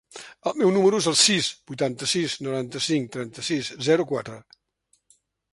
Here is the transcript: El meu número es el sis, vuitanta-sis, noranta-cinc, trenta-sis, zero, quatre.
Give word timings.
El 0.51 0.55
meu 0.61 0.71
número 0.77 1.01
es 1.03 1.09
el 1.11 1.17
sis, 1.23 1.49
vuitanta-sis, 1.73 2.37
noranta-cinc, 2.47 3.13
trenta-sis, 3.19 3.71
zero, 3.91 4.07
quatre. 4.15 4.39